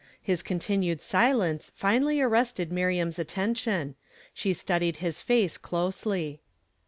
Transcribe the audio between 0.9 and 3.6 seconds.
silence finally arrested Miriam's atten